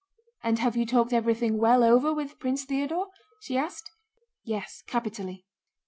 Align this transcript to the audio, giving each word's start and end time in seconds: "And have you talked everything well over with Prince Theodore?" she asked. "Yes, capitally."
"And 0.41 0.57
have 0.57 0.75
you 0.75 0.87
talked 0.87 1.13
everything 1.13 1.59
well 1.59 1.83
over 1.83 2.11
with 2.11 2.39
Prince 2.39 2.65
Theodore?" 2.65 3.09
she 3.39 3.55
asked. 3.55 3.91
"Yes, 4.43 4.81
capitally." 4.87 5.45